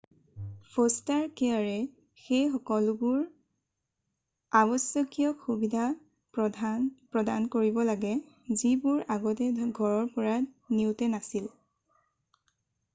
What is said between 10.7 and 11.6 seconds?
নিওঁতে নাছিল